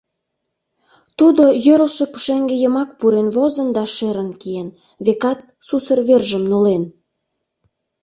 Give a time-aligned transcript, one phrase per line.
[1.17, 4.69] Тудо йӧрлшӧ пушеҥге йымак пурен возын да шӧрын киен,
[5.05, 6.83] векат, сусыр вержым нулен.